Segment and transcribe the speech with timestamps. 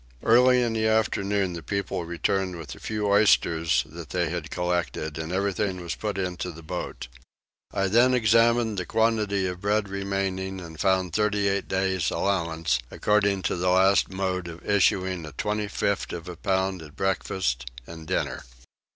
[0.23, 5.19] Early in the afternoon the people returned with the few oysters that they had collected
[5.19, 7.07] and everything was put into the boat.
[7.71, 13.55] I then examined the quantity of bread remaining and found 38 days allowance, according to
[13.55, 18.43] the last mode of issuing a 25th of a pound at breakfast and at dinner.